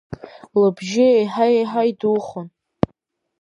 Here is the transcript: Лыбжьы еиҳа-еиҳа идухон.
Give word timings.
Лыбжьы 0.59 1.07
еиҳа-еиҳа 1.15 1.81
идухон. 1.91 2.47